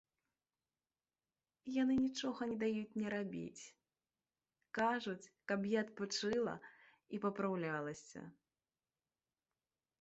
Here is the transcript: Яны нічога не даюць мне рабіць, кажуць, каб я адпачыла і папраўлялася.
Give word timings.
Яны 1.81 1.95
нічога 2.05 2.41
не 2.53 2.57
даюць 2.63 2.95
мне 2.95 3.09
рабіць, 3.15 3.63
кажуць, 4.79 5.31
каб 5.51 5.59
я 5.75 5.87
адпачыла 5.89 6.55
і 7.17 7.23
папраўлялася. 7.27 8.19